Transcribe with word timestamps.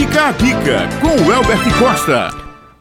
Fica 0.00 0.28
a 0.28 0.32
dica 0.32 0.88
com 0.98 1.08
o 1.08 1.30
Elbert 1.30 1.78
Costa. 1.78 2.30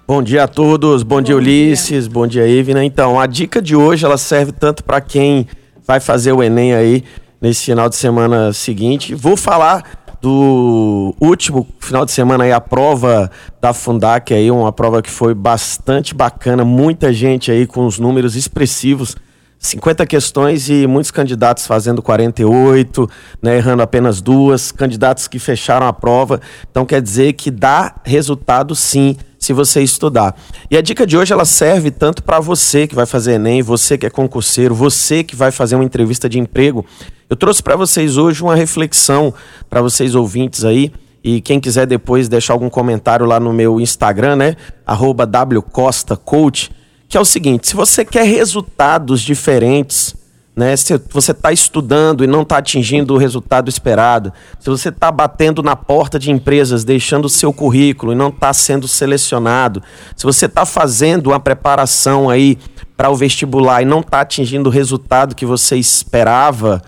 Bom 0.08 0.23
dia 0.23 0.46
a 0.46 0.48
todos, 0.48 1.03
bom, 1.03 1.18
bom 1.18 1.22
dia 1.22 1.35
Ulisses, 1.35 2.06
dia. 2.06 2.14
bom 2.14 2.26
dia 2.26 2.48
Ivna. 2.48 2.81
Então, 2.85 3.19
a 3.19 3.26
dica 3.26 3.61
de 3.61 3.76
hoje 3.76 4.05
ela 4.05 4.18
serve 4.18 4.54
tanto 4.54 4.86
para 4.86 5.02
quem 5.02 5.46
vai 5.86 6.00
fazer 6.00 6.32
o 6.32 6.42
Enem 6.42 6.74
aí 6.74 7.04
nesse 7.42 7.66
final 7.66 7.90
de 7.90 7.97
semana 7.97 8.54
seguinte. 8.54 9.13
Vou 9.13 9.36
falar 9.36 9.84
do 10.21 11.13
último 11.20 11.68
final 11.82 12.05
de 12.05 12.12
semana 12.13 12.46
aí, 12.46 12.54
a 12.54 12.62
prova 12.62 13.29
da 13.60 13.74
Fundac 13.74 14.33
aí, 14.33 14.49
uma 14.49 14.72
prova 14.72 15.01
que 15.01 15.12
foi 15.12 15.33
bastante 15.33 16.15
bacana, 16.15 16.63
muita 16.63 17.11
gente 17.11 17.51
aí 17.51 17.67
com 17.67 17.86
os 17.86 17.99
números 17.99 18.38
expressivos. 18.38 19.17
50 19.59 20.05
questões 20.05 20.69
e 20.69 20.87
muitos 20.87 21.11
candidatos 21.11 21.67
fazendo 21.67 22.01
48, 22.01 23.09
né, 23.41 23.57
errando 23.57 23.83
apenas 23.83 24.21
duas, 24.21 24.71
candidatos 24.71 25.27
que 25.27 25.37
fecharam 25.37 25.85
a 25.85 25.91
prova. 25.91 26.39
Então 26.71 26.85
quer 26.85 27.01
dizer 27.01 27.33
que 27.33 27.51
dá 27.51 27.93
resultado 28.05 28.73
sim 28.73 29.17
se 29.37 29.51
você 29.51 29.81
estudar. 29.81 30.36
E 30.71 30.77
a 30.77 30.81
dica 30.81 31.05
de 31.05 31.17
hoje 31.17 31.33
ela 31.33 31.45
serve 31.45 31.91
tanto 31.91 32.23
para 32.23 32.40
você 32.40 32.88
que 32.88 32.95
vai 32.95 33.05
fazer 33.05 33.34
ENEM, 33.34 33.62
você 33.62 33.98
que 33.98 34.05
é 34.05 34.09
concurseiro, 34.09 34.73
você 34.73 35.23
que 35.23 35.36
vai 35.36 35.52
fazer 35.52 35.76
uma 35.76 35.84
entrevista 35.84 36.30
de 36.30 36.39
emprego. 36.39 36.86
Eu 37.30 37.36
trouxe 37.36 37.62
para 37.62 37.76
vocês 37.76 38.16
hoje 38.16 38.41
uma 38.41 38.55
reflexão 38.55 39.34
para 39.70 39.81
vocês 39.81 40.16
ouvintes 40.16 40.64
aí. 40.64 40.91
E 41.22 41.41
quem 41.41 41.59
quiser 41.59 41.86
depois 41.86 42.30
deixar 42.30 42.53
algum 42.53 42.70
comentário 42.70 43.26
lá 43.26 43.41
no 43.41 43.52
meu 43.52 43.80
Instagram, 43.81 44.38
né? 44.38 44.55
WCostaCoach 44.88 46.72
que 47.09 47.18
é 47.18 47.20
o 47.20 47.26
seguinte: 47.26 47.68
se 47.68 47.76
você 47.76 48.05
quer 48.05 48.23
resultados 48.23 49.22
diferentes, 49.22 50.16
né? 50.59 50.76
Se 50.76 51.00
você 51.09 51.31
está 51.31 51.54
estudando 51.54 52.22
e 52.22 52.27
não 52.27 52.41
está 52.41 52.58
atingindo 52.58 53.13
o 53.13 53.17
resultado 53.17 53.70
esperado, 53.70 54.34
se 54.59 54.70
você 54.70 54.90
está 54.90 55.09
batendo 55.09 55.64
na 55.64 55.73
porta 55.73 56.20
de 56.20 56.31
empresas, 56.31 56.84
deixando 56.84 57.26
o 57.26 57.30
seu 57.30 57.53
currículo 57.53 58.12
e 58.12 58.16
não 58.16 58.27
está 58.27 58.52
sendo 58.52 58.86
selecionado, 58.86 59.81
se 60.17 60.26
você 60.26 60.48
está 60.48 60.66
fazendo 60.66 61.28
uma 61.28 61.39
preparação 61.39 62.30
aí 62.30 62.58
para 62.97 63.09
o 63.09 63.16
vestibular 63.16 63.81
e 63.81 63.86
não 63.86 64.02
está 64.02 64.19
atingindo 64.19 64.67
o 64.67 64.72
resultado 64.72 65.34
que 65.34 65.45
você 65.45 65.78
esperava, 65.78 66.81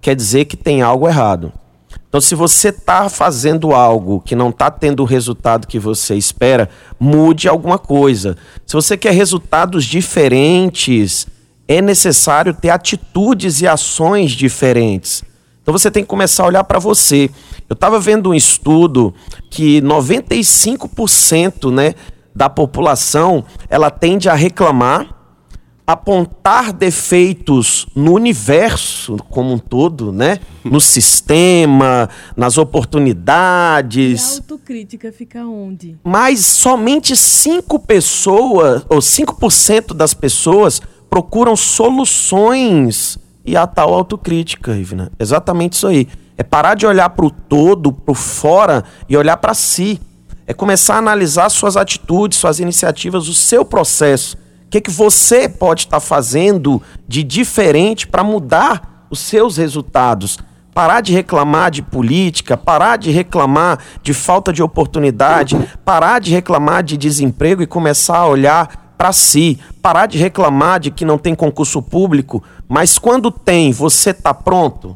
quer 0.00 0.16
dizer 0.16 0.46
que 0.46 0.56
tem 0.56 0.80
algo 0.80 1.06
errado. 1.06 1.52
Então, 2.08 2.20
se 2.22 2.34
você 2.34 2.70
está 2.70 3.08
fazendo 3.10 3.74
algo 3.74 4.20
que 4.20 4.34
não 4.34 4.48
está 4.48 4.70
tendo 4.70 5.00
o 5.00 5.06
resultado 5.06 5.66
que 5.66 5.78
você 5.78 6.14
espera, 6.14 6.70
mude 6.98 7.46
alguma 7.46 7.78
coisa. 7.78 8.36
Se 8.66 8.72
você 8.72 8.96
quer 8.96 9.12
resultados 9.12 9.84
diferentes, 9.84 11.26
é 11.66 11.82
necessário 11.82 12.54
ter 12.54 12.70
atitudes 12.70 13.60
e 13.60 13.66
ações 13.66 14.32
diferentes. 14.32 15.22
Então, 15.62 15.70
você 15.70 15.90
tem 15.90 16.02
que 16.02 16.08
começar 16.08 16.44
a 16.44 16.46
olhar 16.46 16.64
para 16.64 16.78
você. 16.78 17.30
Eu 17.68 17.74
estava 17.74 18.00
vendo 18.00 18.30
um 18.30 18.34
estudo 18.34 19.14
que 19.50 19.82
95% 19.82 21.70
né, 21.70 21.94
da 22.34 22.48
população 22.48 23.44
ela 23.68 23.90
tende 23.90 24.30
a 24.30 24.34
reclamar 24.34 25.17
apontar 25.88 26.70
defeitos 26.70 27.86
no 27.96 28.12
universo 28.12 29.16
como 29.30 29.54
um 29.54 29.58
todo, 29.58 30.12
né? 30.12 30.38
No 30.62 30.82
sistema, 30.82 32.10
nas 32.36 32.58
oportunidades. 32.58 34.32
E 34.32 34.34
a 34.34 34.36
autocrítica 34.36 35.10
fica 35.10 35.46
onde? 35.46 35.96
Mas 36.04 36.44
somente 36.44 37.16
5 37.16 37.78
pessoas, 37.78 38.84
ou 38.86 38.98
5% 38.98 39.94
das 39.94 40.12
pessoas 40.12 40.82
procuram 41.08 41.56
soluções 41.56 43.16
e 43.42 43.56
a 43.56 43.66
tal 43.66 43.94
autocrítica, 43.94 44.76
Ivna. 44.76 45.10
Exatamente 45.18 45.72
isso 45.72 45.86
aí. 45.86 46.06
É 46.36 46.42
parar 46.42 46.74
de 46.74 46.86
olhar 46.86 47.08
para 47.08 47.24
o 47.24 47.30
todo, 47.30 47.94
para 47.94 48.12
o 48.12 48.14
fora 48.14 48.84
e 49.08 49.16
olhar 49.16 49.38
para 49.38 49.54
si. 49.54 49.98
É 50.46 50.52
começar 50.52 50.96
a 50.96 50.98
analisar 50.98 51.48
suas 51.48 51.78
atitudes, 51.78 52.36
suas 52.36 52.60
iniciativas, 52.60 53.26
o 53.26 53.32
seu 53.32 53.64
processo 53.64 54.36
o 54.68 54.70
que, 54.70 54.82
que 54.82 54.90
você 54.90 55.48
pode 55.48 55.86
estar 55.86 55.98
fazendo 55.98 56.82
de 57.08 57.24
diferente 57.24 58.06
para 58.06 58.22
mudar 58.22 59.06
os 59.08 59.18
seus 59.18 59.56
resultados? 59.56 60.38
Parar 60.74 61.00
de 61.00 61.10
reclamar 61.10 61.70
de 61.70 61.80
política, 61.80 62.54
parar 62.54 62.98
de 62.98 63.10
reclamar 63.10 63.78
de 64.02 64.12
falta 64.12 64.52
de 64.52 64.62
oportunidade, 64.62 65.56
parar 65.86 66.20
de 66.20 66.30
reclamar 66.32 66.82
de 66.82 66.98
desemprego 66.98 67.62
e 67.62 67.66
começar 67.66 68.18
a 68.18 68.26
olhar 68.26 68.92
para 68.98 69.10
si, 69.10 69.58
parar 69.80 70.04
de 70.04 70.18
reclamar 70.18 70.80
de 70.80 70.90
que 70.90 71.02
não 71.02 71.16
tem 71.16 71.34
concurso 71.34 71.80
público, 71.80 72.44
mas 72.68 72.98
quando 72.98 73.30
tem, 73.30 73.72
você 73.72 74.10
está 74.10 74.34
pronto? 74.34 74.94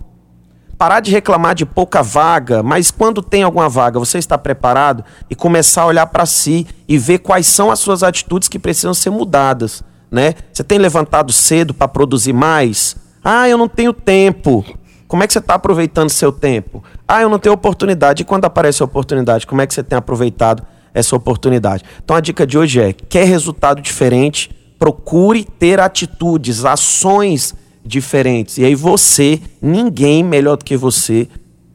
Parar 0.82 0.98
de 0.98 1.12
reclamar 1.12 1.54
de 1.54 1.64
pouca 1.64 2.02
vaga, 2.02 2.60
mas 2.60 2.90
quando 2.90 3.22
tem 3.22 3.44
alguma 3.44 3.68
vaga, 3.68 4.00
você 4.00 4.18
está 4.18 4.36
preparado 4.36 5.04
e 5.30 5.34
começar 5.36 5.82
a 5.82 5.86
olhar 5.86 6.06
para 6.08 6.26
si 6.26 6.66
e 6.88 6.98
ver 6.98 7.18
quais 7.18 7.46
são 7.46 7.70
as 7.70 7.78
suas 7.78 8.02
atitudes 8.02 8.48
que 8.48 8.58
precisam 8.58 8.92
ser 8.92 9.10
mudadas, 9.10 9.84
né? 10.10 10.34
Você 10.52 10.64
tem 10.64 10.78
levantado 10.78 11.32
cedo 11.32 11.72
para 11.72 11.86
produzir 11.86 12.32
mais? 12.32 12.96
Ah, 13.22 13.48
eu 13.48 13.56
não 13.56 13.68
tenho 13.68 13.92
tempo. 13.92 14.64
Como 15.06 15.22
é 15.22 15.26
que 15.28 15.32
você 15.32 15.38
está 15.38 15.54
aproveitando 15.54 16.10
seu 16.10 16.32
tempo? 16.32 16.82
Ah, 17.06 17.22
eu 17.22 17.28
não 17.28 17.38
tenho 17.38 17.54
oportunidade. 17.54 18.22
E 18.22 18.24
quando 18.24 18.46
aparece 18.46 18.82
a 18.82 18.84
oportunidade, 18.84 19.46
como 19.46 19.62
é 19.62 19.66
que 19.68 19.74
você 19.74 19.84
tem 19.84 19.96
aproveitado 19.96 20.64
essa 20.92 21.14
oportunidade? 21.14 21.84
Então 22.02 22.16
a 22.16 22.20
dica 22.20 22.44
de 22.44 22.58
hoje 22.58 22.80
é: 22.80 22.92
quer 22.92 23.24
resultado 23.24 23.80
diferente? 23.80 24.50
Procure 24.80 25.44
ter 25.44 25.78
atitudes, 25.78 26.64
ações 26.64 27.54
diferentes. 27.84 28.58
E 28.58 28.64
aí 28.64 28.74
você, 28.74 29.40
ninguém 29.60 30.22
melhor 30.22 30.56
do 30.56 30.64
que 30.64 30.76
você, 30.76 31.28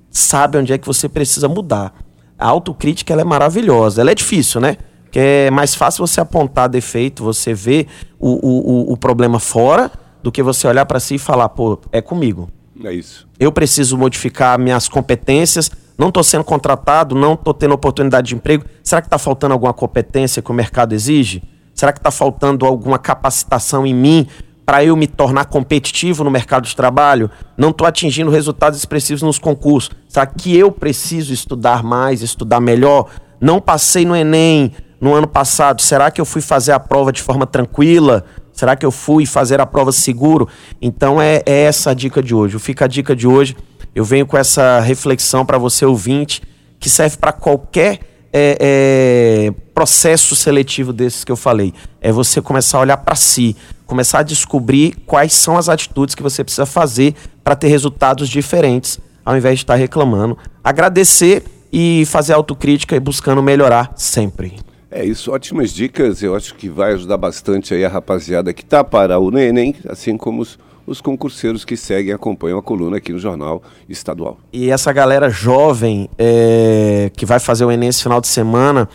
sabe 0.09 0.57
onde 0.57 0.73
é 0.73 0.78
que 0.78 0.88
você 0.88 1.07
precisa 1.07 1.47
mudar. 1.47 1.94
A 2.38 2.47
autocrítica 2.47 3.13
ela 3.13 3.22
é 3.22 3.25
maravilhosa. 3.25 4.01
Ela 4.01 4.12
é 4.12 4.16
difícil, 4.16 4.62
né? 4.62 4.78
Porque 5.03 5.19
é 5.19 5.51
mais 5.51 5.73
fácil 5.73 6.06
você 6.06 6.19
apontar 6.19 6.69
defeito, 6.69 7.23
você 7.23 7.53
ver 7.53 7.88
o, 8.19 8.90
o, 8.90 8.94
o 8.94 8.97
problema 8.97 9.40
fora, 9.40 9.91
do 10.22 10.31
que 10.31 10.44
você 10.44 10.67
olhar 10.67 10.85
para 10.85 11.00
si 11.00 11.16
e 11.16 11.19
falar, 11.19 11.50
pô, 11.50 11.79
é 11.91 12.01
comigo. 12.01 12.50
É 12.84 12.94
isso. 12.94 13.28
Eu 13.40 13.51
preciso 13.51 13.97
modificar 13.97 14.59
minhas 14.59 14.88
competências. 14.88 15.72
Não 15.97 16.09
estou 16.09 16.23
sendo 16.23 16.44
contratado, 16.44 17.16
não 17.16 17.34
estou 17.34 17.53
tendo 17.53 17.73
oportunidade 17.73 18.28
de 18.28 18.35
emprego. 18.35 18.66
Será 18.84 19.01
que 19.01 19.07
está 19.07 19.17
faltando 19.17 19.53
alguma 19.53 19.73
competência 19.73 20.41
que 20.41 20.51
o 20.51 20.53
mercado 20.53 20.94
exige? 20.94 21.41
Será 21.73 21.91
que 21.91 22.00
está 22.00 22.12
faltando 22.12 22.66
alguma 22.66 23.00
capacitação 23.00 23.85
em 23.85 23.94
mim 23.94 24.28
para 24.67 24.83
eu 24.83 24.97
me 24.97 25.07
tornar 25.07 25.45
competitivo 25.45 26.25
no 26.25 26.29
mercado 26.29 26.66
de 26.66 26.75
trabalho, 26.75 27.31
não 27.57 27.69
estou 27.69 27.88
atingindo 27.88 28.29
resultados 28.29 28.78
expressivos 28.78 29.22
nos 29.22 29.39
concursos. 29.39 29.91
Será 30.09 30.25
que 30.25 30.53
eu 30.57 30.69
preciso 30.73 31.31
estudar 31.33 31.81
mais, 31.81 32.22
estudar 32.22 32.59
melhor? 32.59 33.09
Não 33.39 33.61
passei 33.61 34.03
no 34.03 34.13
Enem 34.13 34.73
no 35.00 35.13
ano 35.13 35.25
passado. 35.25 35.81
Será 35.81 36.11
que 36.11 36.19
eu 36.19 36.25
fui 36.25 36.41
fazer 36.41 36.73
a 36.73 36.79
prova 36.81 37.13
de 37.13 37.22
forma 37.22 37.47
tranquila? 37.47 38.25
Será 38.51 38.75
que 38.75 38.85
eu 38.85 38.91
fui 38.91 39.25
fazer 39.25 39.61
a 39.61 39.66
prova 39.66 39.94
seguro? 39.94 40.50
Então 40.81 41.22
é, 41.22 41.41
é 41.45 41.61
essa 41.61 41.91
a 41.91 41.94
dica 41.94 42.22
de 42.22 42.35
hoje. 42.35 42.59
Fica 42.59 42.84
a 42.84 42.88
dica 42.89 43.16
de 43.16 43.25
hoje. 43.25 43.55
Eu 43.95 44.03
venho 44.03 44.25
com 44.25 44.38
essa 44.38 44.81
reflexão 44.81 45.45
para 45.45 45.57
você 45.57 45.85
ouvinte, 45.85 46.41
que 46.78 46.89
serve 46.89 47.16
para 47.16 47.31
qualquer 47.31 47.99
é, 48.34 48.57
é, 48.59 49.53
processo 49.77 50.35
seletivo 50.35 50.91
desses 50.91 51.23
que 51.23 51.31
eu 51.31 51.35
falei. 51.35 51.71
É 52.01 52.11
você 52.11 52.41
começar 52.41 52.79
a 52.79 52.81
olhar 52.81 52.97
para 52.97 53.13
si, 53.13 53.55
começar 53.85 54.19
a 54.19 54.23
descobrir 54.23 54.95
quais 55.05 55.33
são 55.33 55.55
as 55.55 55.69
atitudes 55.69 56.15
que 56.15 56.23
você 56.23 56.43
precisa 56.43 56.65
fazer 56.65 57.13
para 57.43 57.55
ter 57.55 57.67
resultados 57.67 58.27
diferentes, 58.27 58.99
ao 59.23 59.37
invés 59.37 59.59
de 59.59 59.66
estar 59.66 59.75
reclamando. 59.75 60.35
Agradecer 60.63 61.43
e 61.71 62.05
fazer 62.07 62.33
autocrítica 62.33 62.95
e 62.95 62.99
buscando 62.99 63.43
melhorar 63.43 63.93
sempre. 63.95 64.55
É 64.89 65.05
isso, 65.05 65.31
ótimas 65.31 65.71
dicas. 65.71 66.23
Eu 66.23 66.35
acho 66.35 66.55
que 66.55 66.69
vai 66.69 66.93
ajudar 66.93 67.17
bastante 67.17 67.75
aí 67.75 67.85
a 67.85 67.89
rapaziada 67.89 68.51
que 68.51 68.63
está 68.63 68.83
para 68.83 69.19
o 69.19 69.37
Enem, 69.37 69.75
assim 69.87 70.17
como 70.17 70.41
os 70.41 70.57
os 70.87 71.01
concurseiros 71.01 71.66
que 71.66 71.75
seguem 71.75 72.11
e 72.11 72.13
acompanham 72.13 72.57
a 72.57 72.63
coluna 72.63 72.97
aqui 72.97 73.11
no 73.11 73.19
Jornal 73.19 73.61
Estadual. 73.89 74.39
E 74.53 74.71
essa 74.71 74.93
galera 74.93 75.29
jovem 75.29 76.09
é, 76.17 77.11
que 77.16 77.25
vai 77.25 77.39
fazer 77.39 77.66
o 77.66 77.71
Enem 77.71 77.89
esse 77.89 78.01
final 78.01 78.21
de 78.21 78.27
semana 78.27 78.87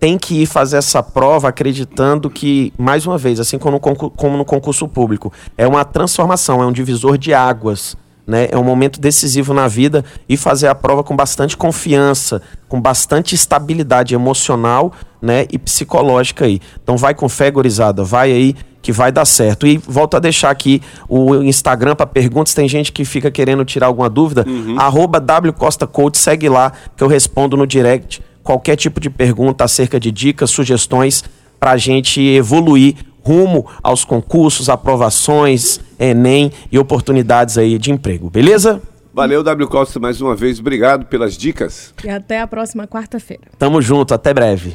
tem 0.00 0.16
que 0.16 0.42
ir 0.42 0.46
fazer 0.46 0.78
essa 0.78 1.02
prova 1.02 1.50
acreditando 1.50 2.30
que, 2.30 2.72
mais 2.78 3.06
uma 3.06 3.18
vez, 3.18 3.38
assim 3.38 3.58
como 3.58 3.76
no, 3.76 3.80
concurso, 3.80 4.16
como 4.16 4.36
no 4.38 4.46
concurso 4.46 4.88
público, 4.88 5.30
é 5.58 5.68
uma 5.68 5.84
transformação, 5.84 6.62
é 6.62 6.66
um 6.66 6.72
divisor 6.72 7.18
de 7.18 7.34
águas. 7.34 7.94
Né? 8.26 8.48
É 8.50 8.56
um 8.56 8.64
momento 8.64 9.00
decisivo 9.00 9.52
na 9.52 9.68
vida 9.68 10.04
e 10.28 10.36
fazer 10.36 10.68
a 10.68 10.74
prova 10.74 11.02
com 11.02 11.14
bastante 11.14 11.56
confiança, 11.56 12.40
com 12.68 12.80
bastante 12.80 13.34
estabilidade 13.34 14.14
emocional 14.14 14.92
né? 15.20 15.46
e 15.50 15.58
psicológica 15.58 16.46
aí. 16.46 16.60
Então 16.82 16.96
vai 16.96 17.12
com 17.12 17.28
fé, 17.28 17.50
gorizada, 17.50 18.02
vai 18.02 18.32
aí 18.32 18.54
que 18.80 18.92
vai 18.92 19.12
dar 19.12 19.24
certo. 19.26 19.66
E 19.66 19.76
volto 19.78 20.16
a 20.16 20.20
deixar 20.20 20.50
aqui 20.50 20.80
o 21.08 21.42
Instagram 21.42 21.94
para 21.94 22.06
perguntas. 22.06 22.54
Tem 22.54 22.68
gente 22.68 22.92
que 22.92 23.04
fica 23.04 23.30
querendo 23.30 23.64
tirar 23.64 23.88
alguma 23.88 24.08
dúvida. 24.08 24.44
Uhum. 24.46 24.78
Arroba 24.78 25.18
WCostaCoach, 25.18 26.16
segue 26.16 26.48
lá 26.48 26.72
que 26.96 27.02
eu 27.02 27.08
respondo 27.08 27.56
no 27.56 27.66
direct 27.66 28.22
qualquer 28.50 28.74
tipo 28.74 28.98
de 28.98 29.08
pergunta 29.08 29.62
acerca 29.62 30.00
de 30.00 30.10
dicas, 30.10 30.50
sugestões 30.50 31.22
para 31.60 31.70
a 31.70 31.76
gente 31.76 32.20
evoluir 32.20 32.96
rumo 33.22 33.64
aos 33.80 34.04
concursos, 34.04 34.68
aprovações, 34.68 35.78
Enem 36.00 36.50
e 36.72 36.76
oportunidades 36.76 37.56
aí 37.56 37.78
de 37.78 37.92
emprego. 37.92 38.28
Beleza? 38.28 38.82
Valeu, 39.14 39.44
W 39.44 39.68
Costa, 39.68 40.00
mais 40.00 40.20
uma 40.20 40.34
vez. 40.34 40.58
Obrigado 40.58 41.04
pelas 41.04 41.36
dicas. 41.36 41.94
E 42.02 42.08
até 42.08 42.40
a 42.40 42.46
próxima 42.46 42.88
quarta-feira. 42.88 43.44
Tamo 43.56 43.80
junto, 43.80 44.14
até 44.14 44.34
breve. 44.34 44.74